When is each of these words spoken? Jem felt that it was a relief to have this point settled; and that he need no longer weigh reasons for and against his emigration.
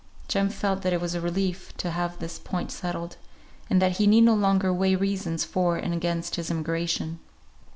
Jem 0.27 0.49
felt 0.49 0.81
that 0.81 0.93
it 0.93 0.99
was 0.99 1.13
a 1.13 1.21
relief 1.21 1.77
to 1.77 1.91
have 1.91 2.17
this 2.17 2.39
point 2.39 2.71
settled; 2.71 3.17
and 3.69 3.79
that 3.79 3.97
he 3.97 4.07
need 4.07 4.21
no 4.21 4.33
longer 4.33 4.73
weigh 4.73 4.95
reasons 4.95 5.45
for 5.45 5.77
and 5.77 5.93
against 5.93 6.37
his 6.37 6.49
emigration. 6.49 7.19